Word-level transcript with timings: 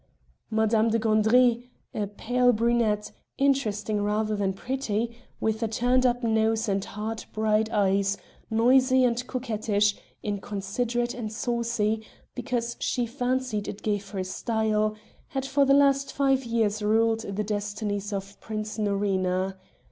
Madame 0.49 0.89
de 0.89 0.97
Gandry 0.97 1.69
a 1.93 2.07
pale 2.07 2.51
brunette, 2.51 3.11
interesting 3.37 4.01
rather 4.01 4.35
than 4.35 4.51
pretty, 4.51 5.15
with 5.39 5.61
a 5.61 5.67
turned 5.67 6.07
up 6.07 6.23
nose 6.23 6.67
and 6.67 6.83
hard 6.83 7.23
bright 7.33 7.69
eyes, 7.71 8.17
noisy 8.49 9.03
and 9.03 9.27
coquettish, 9.27 9.95
inconsiderate 10.23 11.13
and 11.13 11.31
saucy, 11.31 12.03
because 12.33 12.75
she 12.79 13.05
fancied 13.05 13.67
it 13.67 13.83
gave 13.83 14.09
her 14.09 14.23
style 14.23 14.95
had 15.27 15.45
for 15.45 15.65
the 15.65 15.75
last 15.75 16.11
five 16.11 16.45
years 16.45 16.81
ruled 16.81 17.19
the 17.19 17.43
destinies 17.43 18.11
of 18.11 18.39
Prince 18.39 18.79
Norina. 18.79 19.55